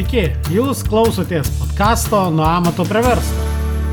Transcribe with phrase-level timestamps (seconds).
[0.00, 3.42] Sveiki, jūs klausotės podkasto Nuo amato prie verslo,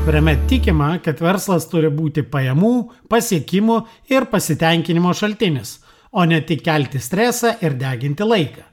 [0.06, 2.70] kuriame tikima, kad verslas turi būti pajamų,
[3.12, 3.76] pasiekimų
[4.08, 5.74] ir pasitenkinimo šaltinis,
[6.08, 8.64] o ne tik kelti stresą ir deginti laiką.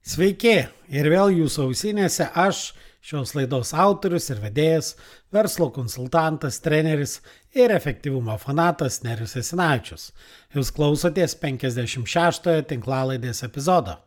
[0.00, 0.54] Sveiki,
[0.96, 2.62] ir vėl jūsų ausinėse aš,
[3.04, 4.94] šios laidos autorius ir vedėjas,
[5.36, 7.18] verslo konsultantas, treneris
[7.52, 10.08] ir efektyvumo fanatas Nerius Esinavičius.
[10.56, 14.00] Jūs klausotės 56-ojo tinklalaidės epizodo.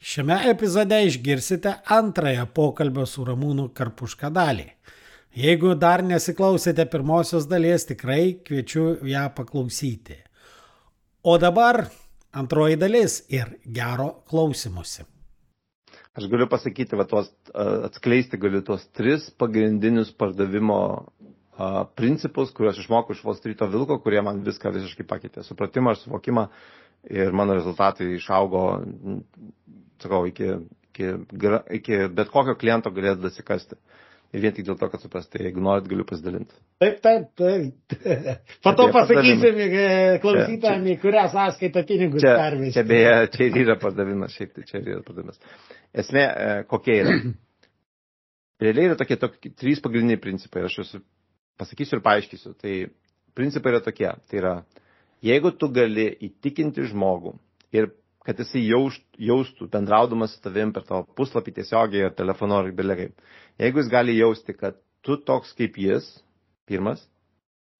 [0.00, 4.66] Šiame epizode išgirsite antrąją pokalbio su Ramūnu Karpuška dalį.
[5.36, 10.16] Jeigu dar nesiklausėte pirmosios dalies, tikrai kviečiu ją paklausyti.
[11.24, 11.86] O dabar
[12.32, 15.04] antroji dalis ir gero klausimusi.
[16.16, 20.78] Aš galiu pasakyti, va, tuos, atskleisti galiu tuos tris pagrindinius pardavimo
[21.56, 25.44] a, principus, kuriuos išmokau iš Wall Street'o Vilko, kurie man viską visiškai pakeitė.
[25.44, 26.46] Supratimą ir suvokimą
[27.12, 28.62] ir mano rezultatai išaugo
[30.02, 30.52] sakau, iki,
[30.92, 31.12] iki,
[31.80, 33.78] iki bet kokio kliento galėtų dasikasti.
[34.34, 36.56] Ir vien tik dėl to, kad suprasti, jeigu norit, galiu pasidalinti.
[36.82, 38.48] Taip, taip, taip.
[38.64, 39.84] Po to pasakysim e,
[40.20, 42.74] klausytami, kurią sąskaitą pinigus pervesti.
[42.74, 45.38] Čia beje, čia ir yra pardavimas, šiaip tai čia ir yra pardavimas.
[46.02, 47.14] Esmė, e, kokia yra.
[48.66, 50.66] Realiai yra tokie, tokie trys pagrindiniai principai.
[50.66, 50.92] Aš jūs
[51.60, 52.56] pasakysiu ir paaiškysiu.
[52.60, 52.74] Tai
[53.38, 54.10] principai yra tokie.
[54.10, 54.54] Tai yra,
[55.24, 57.36] jeigu tu gali įtikinti žmogų
[57.76, 57.92] ir
[58.26, 63.12] kad jisai jaust, jaustų, bendraudamas su tavim per tavo puslapį tiesiogiai ar telefonu ar belegai.
[63.62, 66.08] Jeigu jis gali jausti, kad tu toks kaip jis,
[66.66, 67.04] pirmas,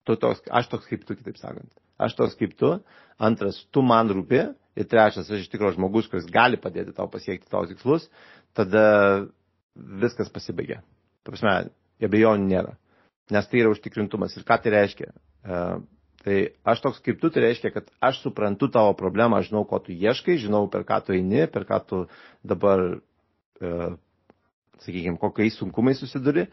[0.06, 1.72] tu toks, aš toks kaip tu, kitaip sakant.
[1.98, 2.76] Aš toks kaip tu,
[3.18, 4.44] antras, tu man rūpi
[4.76, 8.06] ir trečias, aš iš tikrųjų žmogus, kuris gali padėti tau pasiekti tavo tikslus,
[8.54, 8.86] tada
[9.74, 10.82] viskas pasibaigia.
[11.26, 11.72] Prasme,
[12.06, 12.76] abejonių nėra.
[13.34, 14.36] Nes tai yra užtikrintumas.
[14.38, 15.10] Ir ką tai reiškia?
[16.26, 19.94] Tai aš toks kaip tu, tai reiškia, kad aš suprantu tavo problemą, žinau, ko tu
[19.94, 22.00] ieškai, žinau, per ką tu eini, per ką tu
[22.42, 22.82] dabar,
[23.62, 23.74] e,
[24.82, 26.48] sakykime, kokiais sunkumais susiduri.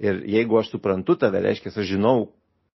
[0.00, 2.30] Ir jeigu aš suprantu tave, reiškia, aš žinau,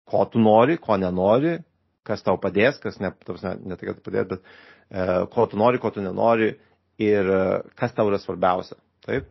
[0.08, 1.58] ko tu nori, ko nenori,
[2.06, 3.10] kas tau padės, kas ne,
[3.42, 6.54] ne, ne tai, kad padės, bet e, ko tu nori, ko tu nenori
[7.02, 7.42] ir e,
[7.82, 8.78] kas tau yra svarbiausia.
[9.10, 9.26] Taip?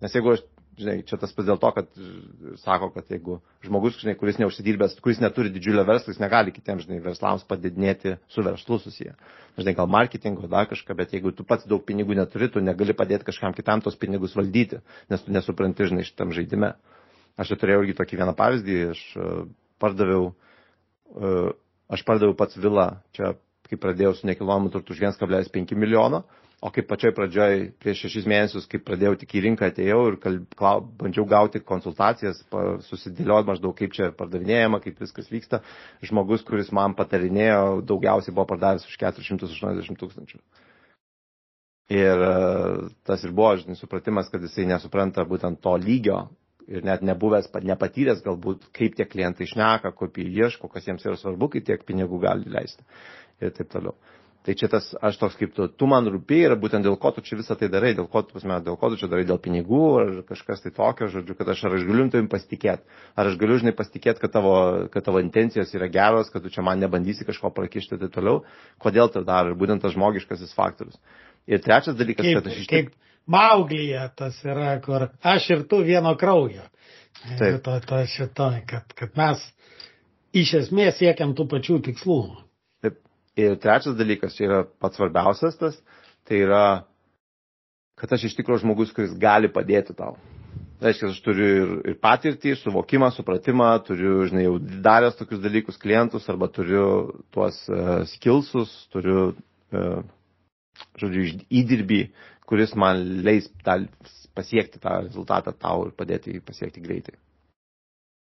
[0.00, 0.48] Nes jeigu aš
[0.80, 1.88] žinai, čia tas pats dėl to, kad
[2.62, 6.98] sako, kad jeigu žmogus, žinai, kuris neužsidirbęs, kuris neturi didžiulio verslo, jis negali kitiems, žinai,
[7.04, 9.14] verslams padidinėti su verslu susiję.
[9.56, 13.28] Žinai, gal marketingo, dar kažką, bet jeigu tu pats daug pinigų neturi, tu negali padėti
[13.30, 14.82] kažkam kitam tos pinigus valdyti,
[15.12, 16.74] nes tu nesupranti, žinai, šitam žaidime.
[17.36, 19.32] Aš čia turėjau irgi tokį vieną pavyzdį, aš e,
[19.82, 20.30] pardaviau,
[21.16, 21.32] e,
[21.92, 23.34] aš pardaviau pats vilą, čia
[23.70, 26.24] kai pradėjau su nekilnojamu turtu už 1,5 milijono,
[26.64, 30.46] O kaip pačioj pradžioj, prieš šešis mėnesius, kai pradėjau tik į rinką atėjau ir kalb,
[30.56, 32.38] klau, bandžiau gauti konsultacijas,
[32.86, 35.60] susidėlioti maždaug kaip čia pardavinėjama, kaip viskas vyksta,
[36.08, 40.40] žmogus, kuris man patarinėjo, daugiausiai buvo pardavęs už 480 tūkstančių.
[42.00, 42.24] Ir
[43.06, 46.22] tas ir buvo, žinai, supratimas, kad jisai nesupranta būtent to lygio
[46.66, 51.20] ir net nebuvęs, nepatyręs galbūt, kaip tie klientai išneka, ko jie ieško, kas jiems yra
[51.20, 52.82] svarbu, kai tiek pinigų gali leisti
[53.42, 53.96] ir taip toliau.
[54.46, 57.22] Tai čia tas, aš toks kaip tu, tu man rūpi ir būtent dėl ko tu
[57.26, 60.12] čia visą tai darai, dėl ko pasme, dėl ko tu čia darai, dėl pinigų ar
[60.28, 62.86] kažkas tai tokio, žodžiu, kad aš ar aš galiu tavim pasitikėti,
[63.18, 64.54] ar aš galiu, žinai, pasitikėti, kad tavo,
[64.94, 68.44] kad tavo intencijos yra geros, kad tu čia man nebandysi kažko prakišti ir taip toliau,
[68.86, 71.02] kodėl tai daro, ir būtent tas žmogiškasis faktorius.
[71.50, 72.94] Ir trečias dalykas, kaip, kad aš iš tikrųjų.
[72.94, 76.70] Kaip Mauglyje tas yra, kur aš ir tu vieno kraujo.
[77.34, 77.62] Taip.
[77.66, 79.42] To, to šito, kad, kad mes
[80.36, 82.20] iš esmės siekiam tų pačių tikslų.
[83.36, 85.76] Ir trečias dalykas, čia yra pats svarbiausias tas,
[86.24, 86.62] tai yra,
[88.00, 90.14] kad aš iš tikrųjų žmogus, kuris gali padėti tau.
[90.80, 95.78] Tai reiškia, aš turiu ir, ir patirtį, suvokimą, supratimą, turiu, žinai, jau daręs tokius dalykus
[95.80, 96.86] klientus, arba turiu
[97.32, 99.30] tuos uh, skillsus, turiu,
[99.72, 100.00] uh,
[101.00, 101.28] žodžiu,
[101.60, 102.00] įdirbį,
[102.48, 103.82] kuris man leis tą,
[104.36, 107.16] pasiekti tą rezultatą tau ir padėti jį pasiekti greitai.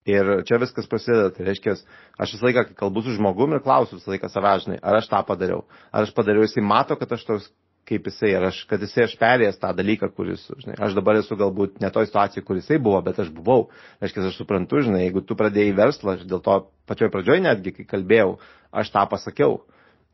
[0.08, 1.74] Ir čia viskas prasideda, tai reiškia,
[2.16, 5.20] aš visą laiką, kai kalbu su žmogumi ir klausiu visą laiką savažinai, ar aš tą
[5.28, 7.50] padariau, ar aš padariau, jisai mato, kad aš toks
[7.90, 11.36] kaip jisai, ar aš, kad jisai aš perėjęs tą dalyką, kuris, žinai, aš dabar esu
[11.36, 13.66] galbūt ne toj situacijai, kur jisai buvo, bet aš buvau.
[14.00, 16.56] Reiškia, aš suprantu, žinai, jeigu tu pradėjai verslą, aš dėl to
[16.88, 18.36] pačioj pradžioj netgi, kai kalbėjau,
[18.70, 19.58] aš tą pasakiau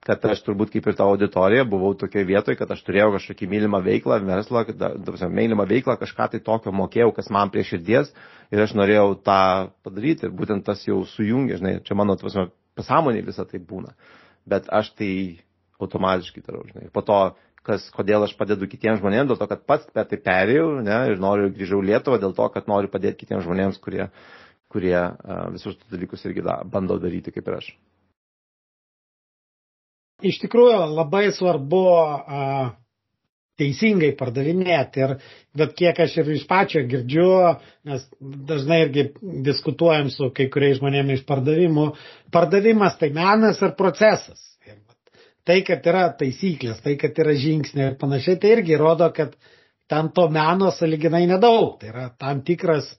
[0.07, 3.81] kad aš turbūt kaip ir ta auditorija buvau tokioje vietoje, kad aš turėjau kažkokį mylimą
[3.83, 4.63] veiklą, verslą,
[5.35, 8.13] mylimą veiklą, kažką tai tokio mokėjau, kas man prie širdies
[8.55, 9.41] ir aš norėjau tą
[9.87, 12.49] padaryti ir būtent tas jau sujungia, žinai, čia mano tvasme,
[12.79, 13.97] pasąmonė visą tai būna,
[14.47, 15.11] bet aš tai
[15.83, 17.19] automatiškai darau, žinai, po to
[17.67, 21.19] kas, kodėl aš padedu kitiems žmonėms, dėl to, kad pats per tai perėjau ne, ir
[21.23, 24.07] noriu grįžau Lietuvą, dėl to, kad noriu padėti kitiems žmonėms, kurie,
[24.71, 27.73] kurie uh, visus tus dalykus irgi da, bando daryti kaip ir aš.
[30.27, 32.43] Iš tikrųjų labai svarbu a,
[33.61, 35.03] teisingai pardavinėti.
[35.05, 35.15] Ir,
[35.57, 37.29] bet kiek aš ir iš pačio girdžiu,
[37.89, 39.09] nes dažnai irgi
[39.47, 41.89] diskutuojam su kai kuriais žmonėmis iš pardavimų,
[42.35, 44.43] pardavimas tai menas ar procesas.
[44.69, 44.79] Ir
[45.49, 49.37] tai, kad yra taisyklės, tai, kad yra žingsniai ir panašiai, tai irgi rodo, kad
[49.91, 51.79] ten to meno saliginai nedaug.
[51.81, 52.91] Tai yra tam tikras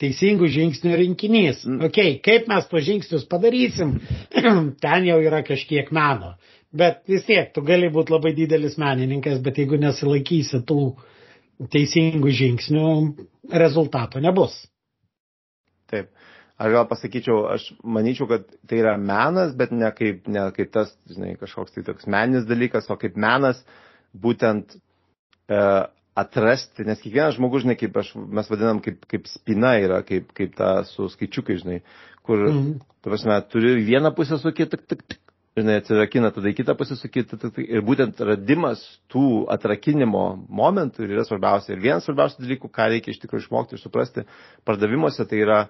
[0.00, 1.62] teisingų žingsnių rinkinys.
[1.64, 1.88] Mm.
[1.88, 3.96] Okay, kaip mes to žingsnius padarysim,
[4.84, 6.36] ten jau yra kažkiek meno.
[6.76, 10.80] Bet vis tiek, tu gali būti labai didelis menininkas, bet jeigu nesilaikysi tų
[11.72, 12.88] teisingų žingsnių,
[13.62, 14.58] rezultato nebus.
[15.90, 16.10] Taip.
[16.56, 20.94] Aš gal pasakyčiau, aš manyčiau, kad tai yra menas, bet ne kaip, ne kaip tas,
[21.10, 23.60] žinai, kažkoks tai toks meninis dalykas, o kaip menas
[24.16, 25.58] būtent e,
[26.16, 30.56] atrasti, nes kiekvienas žmogus, žinai, kaip aš, mes vadinam, kaip, kaip spina yra, kaip, kaip
[30.56, 31.82] ta su skaičiukai, žinai,
[32.24, 32.72] kur, mm.
[33.04, 35.20] tu prasme, turi vieną pusę su kita, tik, tik,
[35.56, 37.24] žinai, atsirakina, tada į kitą pasisukį.
[37.64, 38.82] Ir būtent radimas
[39.12, 41.72] tų atrakinimo momentų yra svarbiausia.
[41.72, 44.26] Ir vienas svarbiausių dalykų, ką reikia iš tikrųjų išmokti ir suprasti
[44.68, 45.60] pardavimuose, tai yra,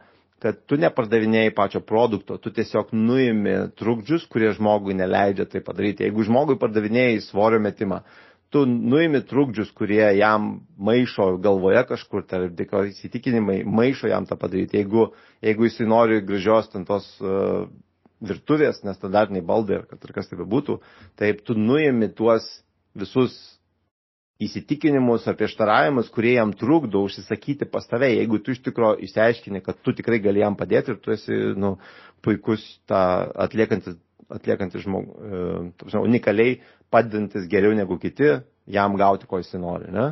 [0.43, 6.09] kad tu nepardavinėjai pačio produkto, tu tiesiog nuimi trukdžius, kurie žmogui neleidžia tai padaryti.
[6.09, 8.03] Jeigu žmogui pardavinėjai svorio metimą,
[8.51, 12.49] tu nuimi trukdžius, kurie jam maišo galvoje kažkur, tai
[12.91, 14.83] įsitikinimai, maišo jam tą padaryti.
[14.83, 15.13] Jeigu,
[15.47, 17.67] jeigu jisai nori gražios ten tos uh,
[18.25, 20.79] virtuvės, nestandartiniai baldai, ar kad ir kas tai bebūtų,
[21.21, 22.47] taip tu nuimi tuos
[22.97, 23.35] visus
[24.43, 29.81] įsitikinimus ar prieštaravimus, kurie jam trukdo užsisakyti pas tave, jeigu tu iš tikrųjų išsiaiškini, kad
[29.85, 31.77] tu tikrai gali jam padėti ir tu esi nu,
[32.25, 33.01] puikus tą
[33.47, 33.97] atliekantis,
[34.33, 35.17] atliekantis žmogus,
[35.89, 36.59] e, unikaliai
[36.93, 38.35] padedantis geriau negu kiti,
[38.69, 39.89] jam gauti, ko jis nori.
[39.95, 40.11] Ne?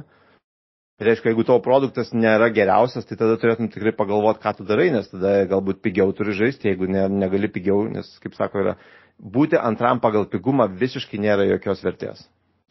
[0.95, 4.93] Tai reiškia, jeigu tavo produktas nėra geriausias, tai tada turėtum tikrai pagalvoti, ką tu darai,
[4.95, 8.75] nes tada galbūt pigiau turi žaisti, jeigu ne, negali pigiau, nes, kaip sako, yra
[9.19, 12.23] būti antram pagal pigumą visiškai nėra jokios vertės.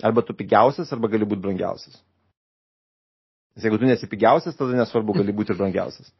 [0.03, 1.99] Arba tu pigiausias, arba gali būti brangiausias.
[3.57, 6.13] Nes jeigu tu nesi pigiausias, tada nesvarbu, gali būti ir brangiausias.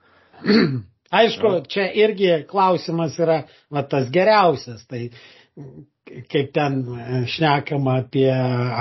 [1.24, 4.84] Aišku, čia irgi klausimas yra va, tas geriausias.
[4.90, 5.06] Tai
[6.30, 6.80] kaip ten
[7.30, 8.30] šnekama apie,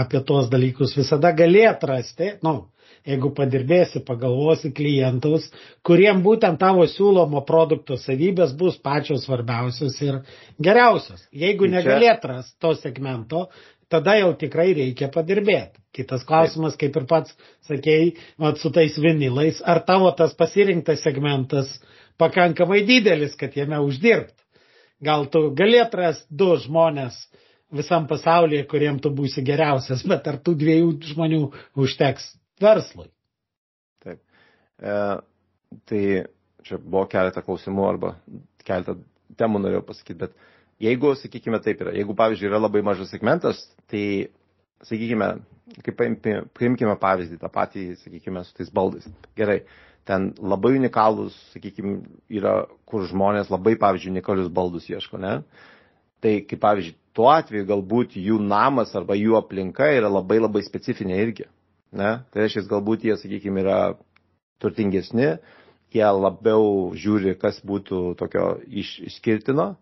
[0.02, 2.71] apie tos dalykus, visada gali atrasti, nu,
[3.08, 5.48] jeigu padirbėsi, pagalvosi klientus,
[5.86, 10.20] kuriem būtent tavo siūlomo produkto savybės bus pačios svarbiausios ir
[10.62, 11.24] geriausios.
[11.32, 13.48] Jeigu tai negalėt ras to segmento,
[13.92, 15.80] tada jau tikrai reikia padirbėti.
[15.92, 17.34] Kitas klausimas, kaip ir pats
[17.68, 21.74] sakėjai, mat, su tais vinilais, ar tavo tas pasirinktas segmentas
[22.22, 24.36] pakankamai didelis, kad jame uždirbt.
[25.02, 27.18] Gal tu galėt rasti du žmonės
[27.74, 31.42] visam pasaulyje, kuriem tu būsi geriausias, bet ar tų dviejų žmonių
[31.82, 32.30] užteks
[32.62, 33.10] verslui.
[34.02, 34.22] Taip.
[34.82, 34.96] E,
[35.88, 36.02] tai
[36.66, 38.14] čia buvo keletą klausimų arba
[38.66, 38.96] keletą
[39.38, 40.34] temų norėjau pasakyti, bet
[40.82, 44.04] jeigu, sakykime, taip yra, jeigu, pavyzdžiui, yra labai mažas segmentas, tai,
[44.86, 45.30] sakykime,
[45.86, 46.02] kaip
[46.58, 49.06] paimkime pavyzdį, tą patį, sakykime, su tais baldais.
[49.38, 49.62] Gerai,
[50.08, 52.00] ten labai unikalūs, sakykime,
[52.40, 52.56] yra,
[52.90, 55.38] kur žmonės labai, pavyzdžiui, unikalius baldus ieško, ne?
[56.22, 61.18] Tai, kaip pavyzdžiui, tuo atveju galbūt jų namas arba jų aplinka yra labai labai specifinė
[61.24, 61.48] irgi.
[61.92, 62.12] Ne?
[62.32, 63.78] Tai reiškia, galbūt jie, sakykime, yra
[64.62, 65.34] turtingesni,
[65.92, 69.74] jie labiau žiūri, kas būtų tokio iš, išskirtino.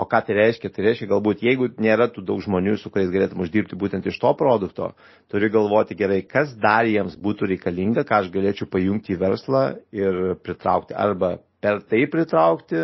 [0.00, 0.70] O ką tai reiškia?
[0.72, 4.30] Tai reiškia, galbūt jeigu nėra tų daug žmonių, su kuriais galėtum uždirbti būtent iš to
[4.38, 4.92] produkto,
[5.28, 10.20] turi galvoti gerai, kas dar jiems būtų reikalinga, ką aš galėčiau pajungti į verslą ir
[10.40, 10.96] pritraukti.
[10.96, 12.80] Arba per tai pritraukti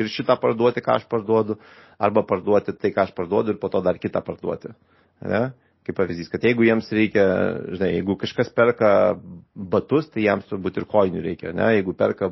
[0.00, 1.58] ir šitą parduoti, ką aš parduodu,
[2.00, 4.72] arba parduoti tai, ką aš parduodu ir po to dar kitą parduoti.
[5.20, 5.50] Ne?
[5.84, 7.24] Kaip pavyzdys, kad jeigu jiems reikia,
[7.76, 8.90] žinai, jeigu kažkas perka
[9.54, 12.30] batus, tai jiems turbūt ir koinių reikia, ne, jeigu perka,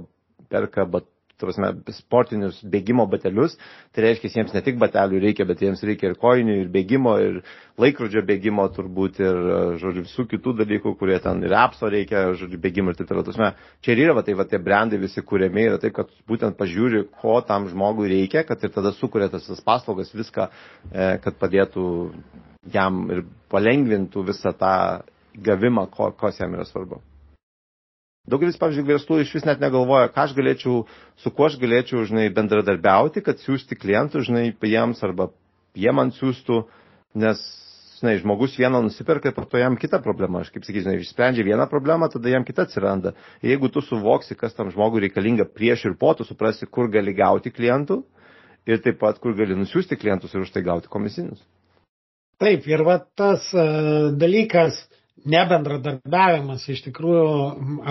[0.52, 1.09] perka bat,
[1.42, 3.56] prasme, sportinius bėgimo batelius,
[3.92, 7.40] tai reiškia, jiems ne tik batelių reikia, bet jiems reikia ir koinių, ir bėgimo, ir
[7.82, 9.40] laikrodžio bėgimo turbūt, ir,
[9.82, 13.26] žodžiu, visų kitų dalykų, kurie ten ir apso reikia, žodžiu, bėgimo ir taip toliau.
[13.26, 13.50] Prasme,
[13.82, 17.09] čia ir yra, va, tai va, tie brandai visi kūrėmi yra taip, kad būtent pažiūri,
[17.23, 20.49] ko tam žmogui reikia, kad ir tada sukuria tas, tas paslaugas, viską,
[20.92, 21.90] e, kad padėtų
[22.71, 24.75] jam ir palengvintų visą tą
[25.35, 27.00] gavimą, ko, kas jam yra svarbu.
[28.31, 30.85] Daugelis, pavyzdžiui, verslų iš vis net negalvoja, ką aš galėčiau,
[31.19, 35.33] su kuo aš galėčiau, žinai, bendradarbiauti, kad siūsti klientų, žinai, jiems arba
[35.75, 36.61] jie man siūstų,
[37.19, 37.40] nes,
[37.99, 40.45] žinai, žmogus vieną nusiperka ir po to jam kita problema.
[40.45, 43.16] Aš kaip sakysiu, žinai, išsprendžia vieną problemą, tada jam kita atsiranda.
[43.42, 47.16] Ir jeigu tu suvoksi, kas tam žmogui reikalinga prieš ir po, tu suprasi, kur gali
[47.19, 48.04] gauti klientų
[48.71, 51.42] ir taip pat, kur gali nusiųsti klientus ir už tai gauti komisinius.
[52.43, 54.81] Taip, ir va tas uh, dalykas,
[55.29, 57.27] nebendradarbiavimas iš tikrųjų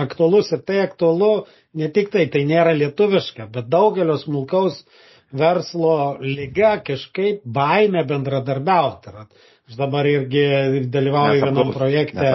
[0.02, 1.46] aktualus ir tai aktualu
[1.80, 4.82] ne tik tai, tai nėra lietuviška, bet daugelio smulkaus
[5.32, 9.14] verslo lyga kažkaip baime bendradarbiauti.
[9.70, 10.44] Aš dabar irgi
[10.92, 12.34] dalyvauju vienam projekte.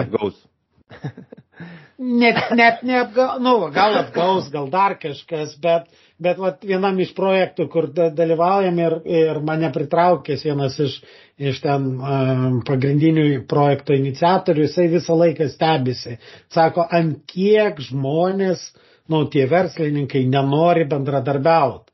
[1.98, 5.88] Net, net neapgaus, nu, gal apgaus, gal dar kažkas, bet,
[6.22, 10.98] bet vat, vienam iš projektų, kur dalyvaujam ir, ir mane pritraukęs vienas iš,
[11.38, 16.18] iš ten um, pagrindinių projekto iniciatorių, jisai visą laiką stebisi.
[16.54, 18.70] Sako, ant kiek žmonės,
[19.08, 21.88] nu, tie verslininkai nenori bendradarbiauti.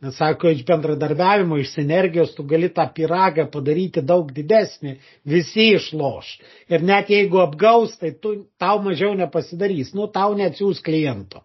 [0.00, 4.94] Nes sako, iš bendradarbiavimo, iš sinergijos tu gali tą piragą padaryti daug didesnį,
[5.28, 6.30] visi išloš.
[6.72, 11.44] Ir net jeigu apgaus, tai tu, tau mažiau nepasidarys, nu tau neatsiūs kliento.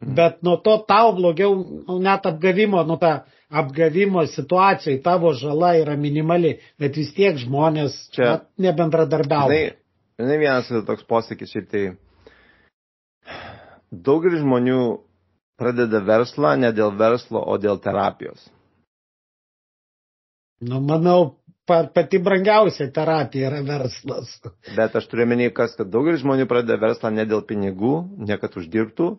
[0.00, 0.14] Mhm.
[0.16, 1.54] Bet nuo to tau blogiau,
[1.88, 7.96] nu, net apgavimo, nu tą apgavimo situacijai tavo žala yra minimali, bet vis tiek žmonės
[8.14, 9.74] Čia nebendradarbiauja.
[9.74, 11.84] Tai, žinai, vienas toks posakis, šiaip tai
[13.90, 14.80] daugelis žmonių
[15.60, 18.48] pradeda verslą ne dėl verslo, o dėl terapijos?
[20.64, 24.32] Nu, manau, pati brangiausia terapija yra verslas.
[24.76, 27.94] Bet aš turiu menį, kas, kad daugelis žmonių pradeda verslą ne dėl pinigų,
[28.28, 29.10] ne kad uždirbtų,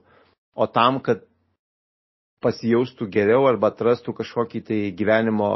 [0.55, 1.24] o tam, kad
[2.41, 5.51] pasijaustų geriau arba atrastų kažkokį tai gyvenimo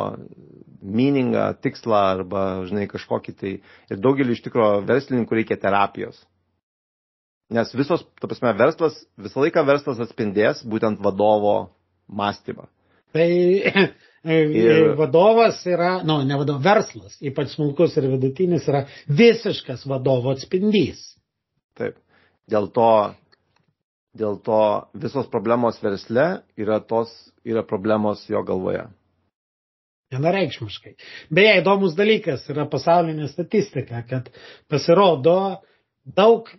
[0.86, 3.54] miningą, tikslą arba, žinai, kažkokį tai.
[3.90, 6.20] Ir daugelį iš tikrųjų verslininkų reikia terapijos.
[7.54, 11.56] Nes visos, ta prasme, verslas, visą laiką verslas atspindės būtent vadovo
[12.10, 12.68] mąstymą.
[13.16, 13.28] Tai
[14.62, 21.14] ir vadovas yra, nu, ne vadovas, verslas, ypač smulkus ir vidutinis, yra visiškas vadovo atspindys.
[21.78, 22.02] Taip.
[22.50, 22.90] Dėl to,
[24.16, 24.60] dėl to
[25.02, 26.28] visos problemos versle
[26.60, 27.12] yra, tos,
[27.48, 28.86] yra problemos jo galvoje.
[30.14, 30.94] Vienareikšmiškai.
[31.34, 34.30] Beje, įdomus dalykas yra pasaulinė statistika, kad
[34.72, 35.62] pasirodo
[36.06, 36.52] daug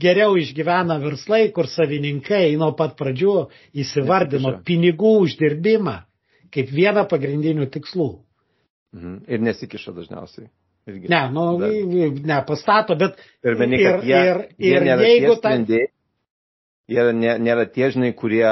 [0.00, 3.34] geriau išgyvena verslai, kur savininkai nuo pat pradžių
[3.82, 5.98] įsivardino pinigų uždirbimą
[6.54, 8.08] kaip vieną pagrindinių tikslų.
[8.96, 9.20] Mhm.
[9.28, 10.48] Ir nesikiša dažniausiai.
[10.88, 11.10] Irgi.
[11.12, 12.22] Ne, nu, bet...
[12.24, 15.52] ne, pastato, bet ir, meni, ir, jie, ir, ir jie jeigu ta...
[16.88, 18.48] Jie nėra tie, žinai, kurie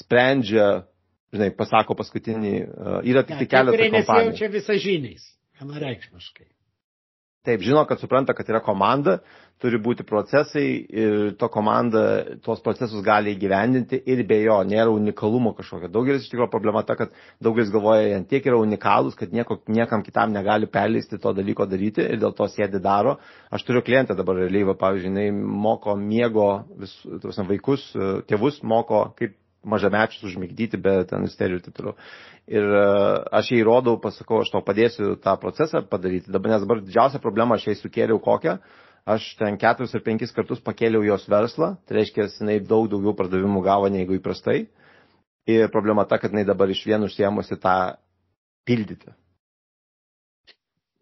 [0.00, 0.86] sprendžia,
[1.36, 3.76] žinai, pasako paskutinį, uh, yra tik tai keletas.
[3.76, 5.26] Kurie nesijaučia visažiniais,
[5.60, 6.48] vienareikšmiškai.
[7.46, 9.20] Taip, žino, kad supranta, kad yra komanda,
[9.62, 10.64] turi būti procesai
[11.02, 12.00] ir to komanda
[12.44, 15.88] tuos procesus gali įgyvendinti ir be jo nėra unikalumo kažkokio.
[15.94, 20.02] Daugelis iš tikrųjų problema ta, kad daugelis galvoja, jie tiek yra unikalūs, kad nieko, niekam
[20.04, 23.16] kitam negali perleisti to dalyko daryti ir dėl to sėdi daro.
[23.54, 25.30] Aš turiu klientę dabar realiai, va, pavyzdžiui, jinai
[25.70, 26.50] moko miego
[26.82, 26.98] vis,
[27.46, 27.88] vaikus,
[28.28, 31.94] tėvus moko, kaip mažamečius užmigdyti be ten isterijų ir taip toliau.
[32.46, 32.82] Ir e,
[33.40, 36.30] aš jai rodau, pasakau, aš tau padėsiu tą procesą padaryti.
[36.32, 38.56] Dabar, nes dabar didžiausia problema aš jai sukėliau kokią.
[39.06, 43.62] Aš ten keturis ar penkis kartus pakėliau jos verslą, tai reiškia, jinai daug daugiau pardavimų
[43.62, 44.64] gavo negu įprastai.
[45.46, 47.76] Ir problema ta, kad jinai dabar iš vienų užsiemusi tą
[48.66, 49.14] pildyti.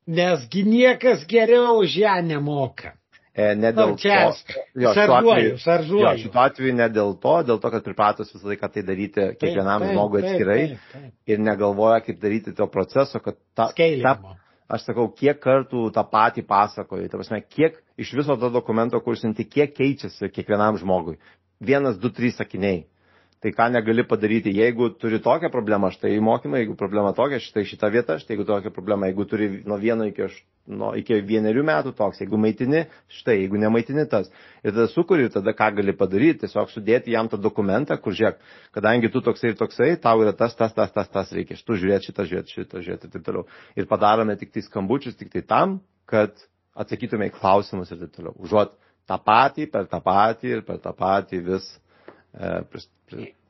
[0.05, 2.93] Nesgi niekas geriau už ją nemoka.
[3.35, 4.61] E, ne dėl nu, čia, to.
[4.79, 6.05] Jo, šaržuoju, šaržuoju.
[6.05, 9.89] Jo, šituo atveju ne dėl to, dėl to, kad pripratus visą laiką tai daryti kiekvienam
[9.89, 11.35] žmogui atskirai taip, taip, taip.
[11.35, 14.15] ir negalvoja, kaip daryti to proceso, kad ta, ta,
[14.71, 19.49] aš sakau, kiek kartų tą patį pasakoju, ta prasme, kiek iš viso to dokumento kursinti,
[19.51, 21.19] kiek keičiasi kiekvienam žmogui.
[21.65, 22.85] Vienas, du, trys sakiniai
[23.45, 27.91] tai ką negali padaryti, jeigu turi tokią problemą, štai mokymai, jeigu problema tokia, štai šita
[27.93, 30.31] vieta, štai jeigu tokia problema, jeigu turi nuo vieno iki,
[30.73, 32.87] nuo, iki vienerių metų toks, jeigu maitini,
[33.19, 34.31] štai, jeigu nemaitini tas.
[34.65, 38.41] Ir tada sukuri, tada ką gali padaryti, tiesiog sudėti jam tą dokumentą, kur žiūrėk,
[38.79, 42.09] kadangi tu toksai ir toksai, tau yra tas, tas, tas, tas, tas reikia, tu žiūrėti
[42.09, 43.45] šitą, žiūrėti šitą, žiūrėti ir taip toliau.
[43.77, 46.33] Ir padarome tik tai skambučius, tik tai tam, kad
[46.81, 48.33] atsakytume į klausimus ir taip toliau.
[48.41, 48.73] Užuot
[49.05, 51.75] tą patį, per tą patį ir per tą patį vis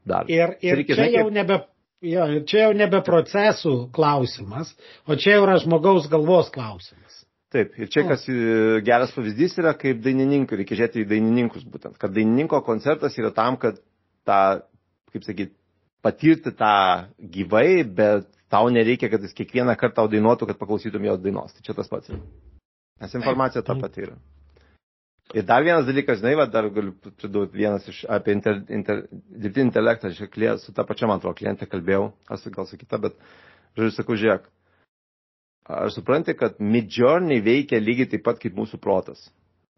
[0.04, 0.28] dar.
[0.28, 1.62] Ir, ir čia, čia jau nebe.
[2.04, 4.74] Jo, čia jau nebe procesų klausimas,
[5.08, 7.22] o čia jau yra žmogaus galvos klausimas.
[7.54, 8.36] Taip, ir čia kas e,
[8.84, 13.56] geras pavyzdys yra, kaip dainininkai, reikia žiūrėti į dainininkus būtent, kad dainininko koncertas yra tam,
[13.62, 13.78] kad
[14.28, 14.40] tą,
[15.14, 15.54] kaip sakyti,
[16.04, 16.74] patirti tą
[17.36, 21.54] gyvai, bet tau nereikia, kad jis kiekvieną kartą tau dainuotų, kad paklausytum jo dainos.
[21.54, 22.20] Tai čia tas pats yra.
[23.02, 24.18] Nes informacija ta pati yra.
[25.32, 29.00] Ir dar vienas dalykas, žinai, va, dar galiu pridurti vienas iš apie inter, inter,
[29.40, 33.00] dirbtinį intelektą, aš klient, su tą pačią, man atrodo, klientę kalbėjau, aš gal su kita,
[33.06, 33.16] bet,
[33.78, 34.44] žodžiu, sakau, žiūrėk,
[35.78, 39.24] aš suprantu, kad midjourney veikia lygiai taip pat kaip mūsų protas.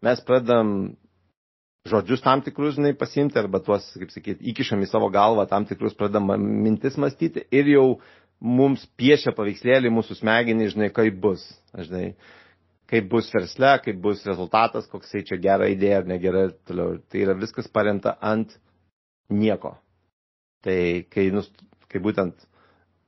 [0.03, 0.75] Mes pradam
[1.87, 5.95] žodžius tam tikrus, žinai, pasimti, arba tuos, kaip sakyti, įkišam į savo galvą tam tikrus,
[5.97, 6.27] pradam
[6.67, 7.85] mintis mąstyti ir jau
[8.43, 11.47] mums piešia paveikslėlį mūsų smegenį, žinai, kaip bus.
[11.73, 12.11] Žinai,
[12.87, 16.97] kaip bus versle, kaip bus rezultatas, koksai čia gera idėja ar negera ir toliau.
[17.11, 18.53] Tai yra viskas paremta ant
[19.29, 19.75] nieko.
[20.63, 20.77] Tai
[21.11, 21.53] kai, nust,
[21.91, 22.47] kai būtent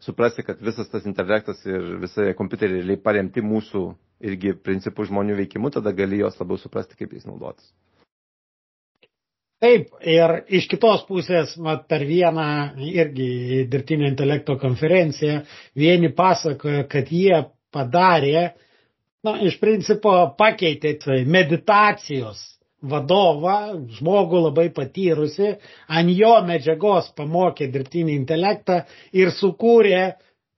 [0.03, 3.83] suprasti, kad visas tas intelektas ir visai kompiuteriai paremti mūsų
[4.29, 7.71] irgi principų žmonių veikimu, tada gali jos labiau suprasti, kaip jais naudotis.
[9.59, 12.45] Taip, ir iš kitos pusės, mat, per vieną
[12.79, 15.41] irgi dirbtinio intelekto konferenciją,
[15.75, 17.41] vieni pasakojo, kad jie
[17.75, 18.53] padarė,
[19.25, 22.41] na, iš principo pakeitė tai meditacijos
[22.79, 23.55] vadovą,
[23.97, 25.55] žmogų labai patyrusi,
[25.91, 28.83] ant jo medžiagos pamokė dirbtinį intelektą
[29.19, 30.03] ir sukūrė,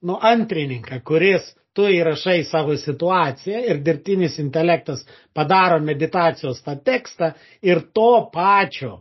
[0.05, 7.31] nu, antrininką, kuris tu įrašai savo situaciją ir dirbtinis intelektas padaro meditacijos tą tekstą
[7.65, 8.99] ir to pačio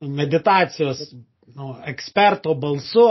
[0.00, 1.00] meditacijos
[1.56, 3.08] nu, eksperto balsu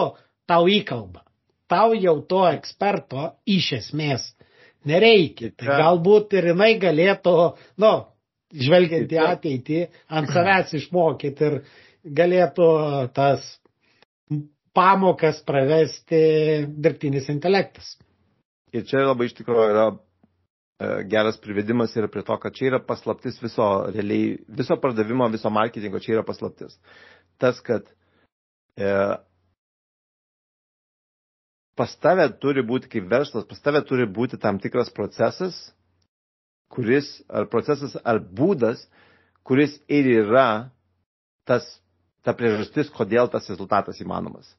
[0.47, 1.25] tau įkalba.
[1.67, 4.29] Tau jau to eksperto iš esmės
[4.89, 5.51] nereikia.
[5.57, 7.35] Tai galbūt ir jinai galėtų,
[7.83, 7.93] nu,
[8.55, 9.83] žvelgiant į ateitį,
[10.17, 11.57] ant savęs išmokyti ir
[12.17, 12.67] galėtų
[13.15, 13.47] tas
[14.77, 16.19] pamokas pravesti
[16.69, 17.95] dirbtinis intelektas.
[18.75, 19.97] Ir čia labai iš tikrųjų yra e,
[21.09, 26.01] geras privedimas yra prie to, kad čia yra paslaptis viso, realiai, viso pardavimo, viso marketingo,
[26.03, 26.77] čia yra paslaptis.
[27.41, 27.87] Tas, kad
[28.77, 28.91] e,
[31.77, 35.57] pas tave turi būti kaip verslas, pas tave turi būti tam tikras procesas,
[36.73, 38.81] kuris, ar procesas, ar būdas,
[39.47, 40.47] kuris ir yra
[41.47, 41.67] tas,
[42.25, 44.49] ta priežastis, kodėl tas rezultatas įmanomas.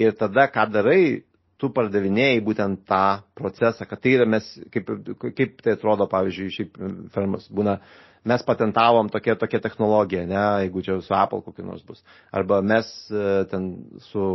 [0.00, 1.24] Ir tada, ką darai,
[1.62, 3.02] tu pardavinėjai būtent tą
[3.38, 4.88] procesą, kad tai yra mes, kaip,
[5.22, 6.80] kaip tai atrodo, pavyzdžiui, šiaip
[7.14, 7.76] firmas būna,
[8.28, 12.02] mes patentavom tokią, tokią technologiją, ne, jeigu čia su Apple kokiu nors bus.
[12.34, 13.68] Arba mes e, ten
[14.10, 14.26] su,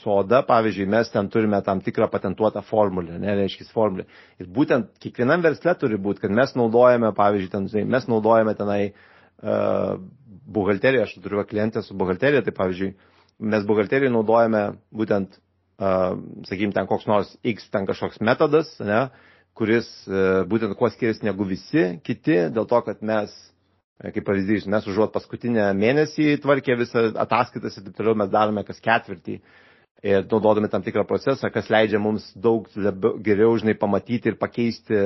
[0.00, 4.04] su Oda, pavyzdžiui, mes ten turime tam tikrą patentuotą formulę, ne, reiškia formulę.
[4.40, 9.96] Ir būtent kiekvienam versle turi būti, kad mes naudojame, pavyzdžiui, ten, mes naudojame tenai uh,
[10.50, 12.92] buhalteriją, aš turiu klientę su buhalterija, tai pavyzdžiui,
[13.40, 15.40] mes buhalteriją naudojame būtent
[15.80, 19.06] sakykime, ten koks nors X ten kažkoks metodas, ne,
[19.56, 23.32] kuris e, būtent kuo skiriasi negu visi kiti, dėl to, kad mes,
[24.02, 28.64] e, kaip pavyzdys, mes užuot paskutinę mėnesį tvarkė visą ataskaitas ir taip toliau mes darome
[28.68, 29.40] kas ketvirtį.
[30.00, 34.96] Ir naudodami tam tikrą procesą, kas leidžia mums daug labiau, geriau, žinai, pamatyti ir pakeisti,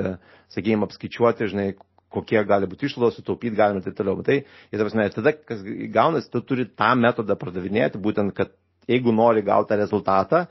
[0.54, 1.72] sakykime, apskaičiuoti, žinai,
[2.14, 4.22] kokie gali būti išlaidos, sutaupyti galime ir taip toliau.
[4.22, 5.64] Tai, ir ta prasme, tada, kas
[5.96, 8.54] gaunasi, tu turi tą metodą pardavinėti, būtent, kad
[8.90, 10.44] jeigu nori gauti tą rezultatą,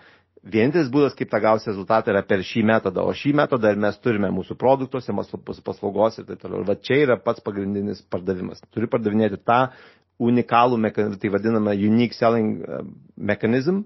[0.43, 3.05] vienintelis būdas, kaip tą gausi rezultatą, yra per šį metodą.
[3.07, 6.61] O šį metodą ir mes turime mūsų produktuose, mūsų paslaugos ir taip toliau.
[6.63, 8.63] Ir va čia yra pats pagrindinis pardavimas.
[8.75, 9.61] Turi pardavinėti tą
[10.23, 10.79] unikalų,
[11.21, 12.83] tai vadinamą unique selling uh,
[13.17, 13.83] mechanism,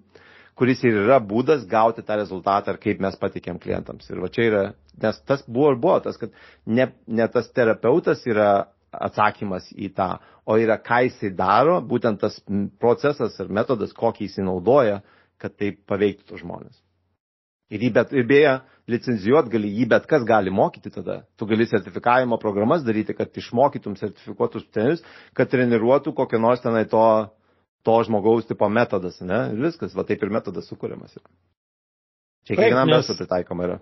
[0.57, 4.09] kuris ir yra būdas gauti tą rezultatą ir kaip mes patikėm klientams.
[4.09, 4.63] Ir va čia yra,
[5.01, 6.33] nes tas buvo ir buvo tas, kad
[6.65, 10.15] ne, ne tas terapeutas yra atsakymas į tą,
[10.47, 12.39] o yra ką jisai daro, būtent tas
[12.79, 15.01] procesas ir metodas, kokį jisai naudoja,
[15.41, 16.77] kad tai paveiktų žmonės.
[17.67, 18.53] Ir, bet, ir beje,
[18.87, 21.19] licenzijuot gali jį bet kas gali mokyti tada.
[21.35, 25.03] Tu gali sertifikavimo programas daryti, kad išmokytum sertifikuotus trenerius,
[25.35, 27.03] kad treniruotų kokią nors tenai to,
[27.83, 29.41] to žmogaus tipo metodas, ne?
[29.51, 31.19] Ir viskas, va taip ir metodas sukūriamas.
[32.47, 33.77] Čia kiekvienam verslui pritaikoma yra.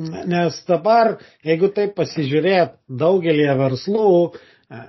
[0.00, 4.84] Nes dabar, jeigu taip pasižiūrėt, daugelį verslų, e,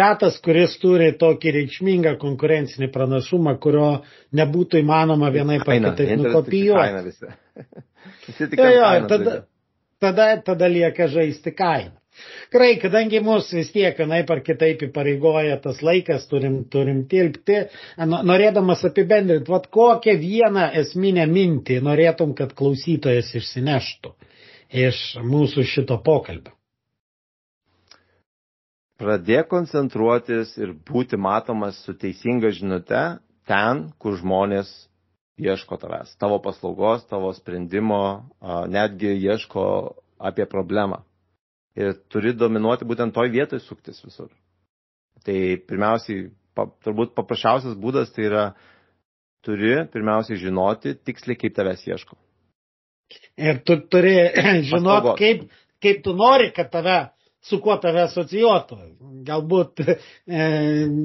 [0.00, 3.90] retas, kuris turi tokį reikšmingą konkurencinį pranašumą, kurio
[4.40, 7.12] nebūtų įmanoma vienai par kitaip nukopijuoti.
[8.62, 9.36] jo, jo, tada,
[10.00, 11.96] tada, tada lieka žaisti kainą.
[12.48, 17.58] Gerai, kadangi mūsų vis tiek vienaip ar kitaip įpareigoja tas laikas, turim, turim tilpti,
[18.00, 24.14] norėdamas apibendrinti, vad kokią vieną esminę mintį norėtum, kad klausytojas išsineštų
[24.70, 26.52] iš mūsų šito pokalbio?
[28.96, 33.00] Pradėk koncentruotis ir būti matomas su teisinga žinute
[33.46, 34.70] ten, kur žmonės
[35.36, 37.98] ieško tavęs, tavo paslaugos, tavo sprendimo,
[38.72, 39.66] netgi ieško
[40.18, 41.02] apie problemą.
[41.76, 44.30] Ir turi dominuoti būtent toj vietoj suktis visur.
[45.26, 45.36] Tai
[45.68, 48.44] pirmiausiai, pa, turbūt paprasčiausias būdas tai yra,
[49.44, 52.16] turi pirmiausiai žinoti tiksliai, kaip tavęs ieško.
[53.36, 54.16] Ir tu turi
[54.70, 55.46] žinot, kaip,
[55.82, 56.98] kaip tu nori, kad tave,
[57.46, 58.78] su kuo tave asocijuotų.
[59.26, 60.42] Galbūt, e,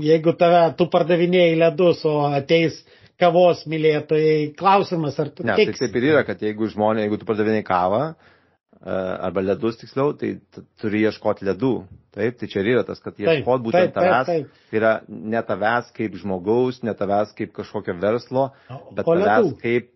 [0.07, 2.81] jeigu tave, tu pardavinėjai ledus, o ateis
[3.21, 5.45] kavos mylėtojai, klausimas, ar tu...
[5.45, 5.77] Ne, tiks.
[5.77, 8.95] tai taip ir yra, kad jeigu žmonė, jeigu tu pardavinėjai kavą, e,
[9.27, 10.33] arba ledus tiksliau, tai
[10.81, 11.75] turi ieškoti ledų.
[12.11, 14.27] Taip, tai čia ir yra tas, kad ieškoti būtent taip, tavęs.
[14.27, 14.71] Taip, taip.
[14.71, 18.49] Tai yra ne tavęs kaip žmogaus, ne tavęs kaip kažkokio verslo,
[18.91, 19.53] bet o tavęs ledų.
[19.61, 19.91] kaip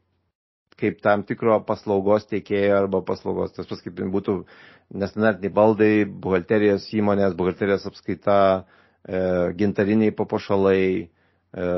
[0.80, 4.40] kaip tam tikro paslaugos teikėjo arba paslaugos, tas pas kaip būtų
[5.02, 8.40] nestandartiniai baldai, buhalterijos įmonės, buhalterijos apskaita,
[9.08, 9.22] e,
[9.60, 11.70] gintariniai papuošalai, e,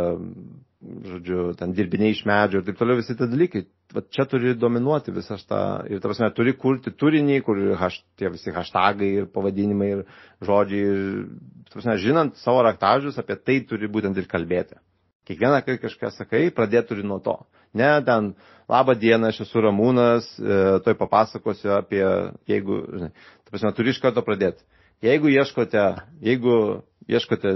[1.11, 3.63] žodžiu, ten dirbiniai iš medžio ir taip toliau visi tie dalykai.
[3.95, 8.29] Va čia turi dominuoti visą tą, ir ta prasme, turi kurti turinį, kur haš, tie
[8.33, 10.03] visi hashtagai ir pavadinimai ir
[10.43, 11.23] žodžiai, ir,
[11.69, 14.77] ta prasme, žinant savo raktažus, apie tai turi būtent ir kalbėti.
[15.27, 17.39] Kiekvieną, kai kažką sakai, pradėti turi nuo to.
[17.73, 18.31] Ne, ten,
[18.69, 22.03] labą dieną, aš esu Ramūnas, e, toj papasakosiu apie,
[22.49, 23.11] jeigu, žinai,
[23.43, 24.63] ta prasme, turi iš karto pradėti.
[25.05, 25.83] Jeigu ieškote,
[26.25, 26.55] jeigu
[27.07, 27.51] ieškote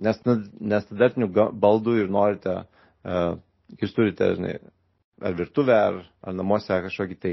[0.00, 1.28] nestandartinių
[1.60, 3.38] baldų ir norite, uh,
[3.80, 4.58] jūs turite, žinai,
[5.24, 7.32] ar virtuvę, ar, ar namuose kažkokį tai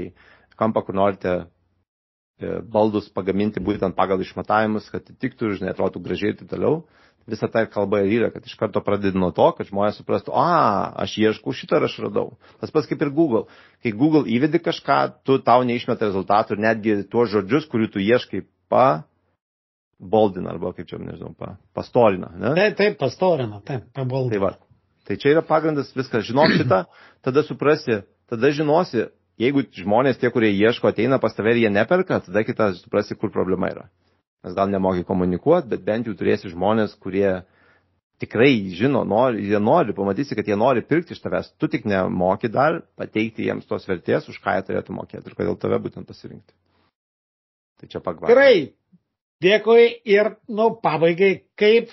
[0.60, 6.40] kampą, kur norite uh, baldus pagaminti būtent pagal išmatavimus, kad atitiktų, žinai, atrodytų gražiai ir
[6.40, 6.80] taip toliau.
[7.28, 10.94] Visa tai kalba ir yra, kad iš karto pradedi nuo to, kad žmonės suprastų, a,
[11.04, 12.30] aš ieškau šito ir aš radau.
[12.62, 13.44] Tas pats kaip ir Google.
[13.84, 14.96] Kai Google įvedi kažką,
[15.28, 18.86] tu tau neišmeta rezultatų ir netgi tuos žodžius, kurių tu ieškai pa
[19.98, 22.30] boldina arba kaip čia, nežinau, pa, pastorina.
[22.38, 22.54] Ne?
[22.56, 24.32] Taip, taip, pastorina, taip, paboldina.
[24.32, 25.04] Tai, va.
[25.08, 26.26] tai čia yra pagrindas viskas.
[26.30, 26.82] Žinok šitą,
[27.26, 29.08] tada suprasi, tada žinosi,
[29.42, 33.34] jeigu žmonės tie, kurie ieško, ateina pas tave ir jie neperka, tada kitą suprasi, kur
[33.34, 33.88] problema yra.
[34.46, 37.40] Nes gal nemoki komunikuoti, bet bent jau turėsi žmonės, kurie
[38.22, 41.52] tikrai žino, nori, jie nori, pamatysi, kad jie nori pirkti iš tavęs.
[41.58, 45.58] Tu tik nemoki dar pateikti jiems tos vertės, už ką jie turėtų mokėti ir kodėl
[45.58, 46.54] tave būtent pasirinkti.
[47.78, 48.34] Tai čia pagvarė.
[48.34, 48.54] Gerai,
[49.38, 51.92] Dėkui ir, nu, pabaigai, kaip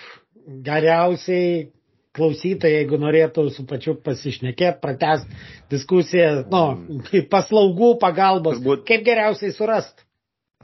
[0.65, 1.67] geriausiai
[2.15, 5.29] klausytojai, jeigu norėtų su pačiu pasišnekėti, pratest
[5.69, 6.63] diskusiją, nu,
[7.29, 10.04] paslaugų pagalbos, Turbūt, kaip geriausiai surast.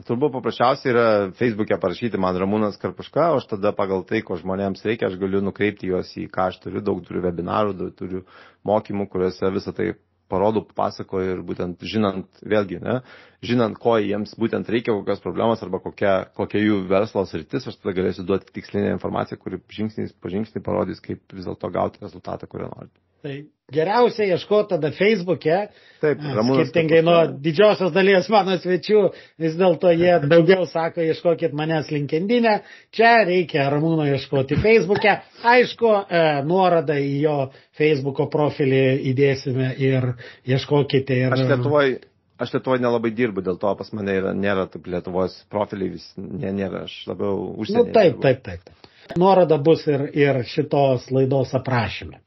[0.00, 1.02] Turbūt paprasčiausiai yra
[1.36, 5.42] Facebook'e parašyti man Ramūnas Karpuška, o aš tada pagal tai, ko žmonėms reikia, aš galiu
[5.44, 8.22] nukreipti juos į ką aš turiu, daug turiu webinarų, daug turiu
[8.70, 9.90] mokymų, kuriuose visą tai
[10.32, 12.96] parodau, pasakoju ir būtent žinant, vėlgi, ne,
[13.44, 17.92] žinant, ko jiems būtent reikia, kokios problemos arba kokia, kokia jų verslo sritis, aš tada
[18.00, 22.72] galėsiu duoti tikslinę informaciją, kuri žingsnis po žingsnį parodys, kaip vis dėlto gauti rezultatą, kurio
[22.72, 22.96] norite.
[23.22, 23.34] Tai
[23.72, 25.58] geriausia ieškoti tada Facebook'e.
[26.02, 26.68] Taip, Ramūnas.
[26.68, 29.02] Skirtingai nuo didžiosios dalies mano svečių,
[29.42, 32.58] vis dėlto jie daugiau sako, ieškokit manęs linkendinę.
[32.94, 35.16] Čia reikia Ramūno ieškoti Facebook'e.
[35.54, 37.36] Aišku, e, nuorodą į jo
[37.78, 38.82] Facebook'o profilį
[39.12, 40.12] įdėsime ir
[40.50, 41.22] ieškokite.
[41.24, 41.36] Ir...
[41.38, 42.00] Aš Lietuvoje
[42.42, 46.50] aš Lietuvoje nelabai dirbu, dėl to pas mane yra, nėra taip Lietuvos profiliai, vis nė,
[46.56, 47.86] nėra, aš labiau užsienio.
[47.86, 48.90] Nu, taip, taip, taip, taip.
[49.18, 52.18] Nuoroda bus ir, ir šitos laidos aprašyme.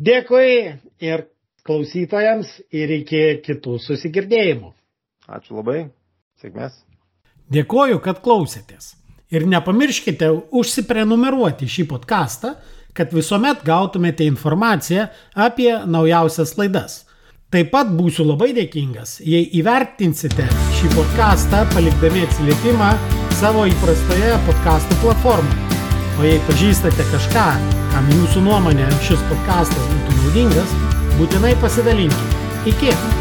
[0.00, 1.26] Dėkui ir
[1.68, 4.72] klausytojams ir iki kitų susigirdėjimų.
[5.28, 5.90] Ačiū labai.
[6.40, 6.78] Sėkmės.
[7.52, 8.94] Dėkoju, kad klausėtės.
[9.30, 12.54] Ir nepamirškite užsiprenumeruoti šį podcastą,
[12.96, 17.04] kad visuomet gautumėte informaciją apie naujausias laidas.
[17.50, 20.46] Taip pat būsiu labai dėkingas, jei įvertinsite
[20.78, 22.92] šį podcastą palikdami atsiliepimą
[23.42, 25.69] savo įprastoje podcastų platformoje.
[26.20, 27.44] O jei pažįstate kažką,
[27.94, 30.76] kam jūsų nuomonė šis podcastas būtų naudingas,
[31.16, 32.44] būtinai pasidalinkite.
[32.68, 33.19] Iki!